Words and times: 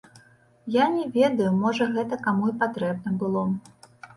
Я 0.75 0.85
не 0.93 1.03
ведаю, 1.17 1.51
можа 1.65 1.89
гэта 1.99 2.21
каму 2.27 2.51
і 2.53 2.57
патрэбна 2.65 3.17
было. 3.25 3.49